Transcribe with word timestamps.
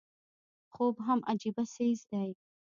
خوب 0.73 0.95
هم 1.07 1.19
عجيبه 1.29 1.63
څيز 1.75 1.99
دی 2.11 2.29